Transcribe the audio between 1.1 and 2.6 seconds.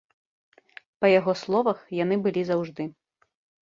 яго словах, яны былі